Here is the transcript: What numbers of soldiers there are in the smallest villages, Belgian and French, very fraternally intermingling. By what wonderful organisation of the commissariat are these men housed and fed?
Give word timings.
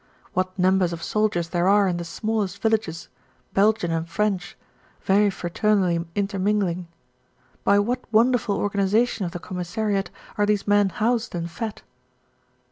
What 0.33 0.57
numbers 0.57 0.93
of 0.93 1.03
soldiers 1.03 1.49
there 1.49 1.67
are 1.67 1.87
in 1.87 1.97
the 1.97 2.03
smallest 2.03 2.59
villages, 2.59 3.07
Belgian 3.53 3.91
and 3.91 4.09
French, 4.09 4.57
very 5.03 5.29
fraternally 5.29 6.03
intermingling. 6.15 6.87
By 7.63 7.77
what 7.77 8.11
wonderful 8.11 8.57
organisation 8.57 9.25
of 9.27 9.31
the 9.31 9.37
commissariat 9.39 10.09
are 10.39 10.47
these 10.47 10.67
men 10.67 10.89
housed 10.89 11.35
and 11.35 11.51
fed? 11.51 11.83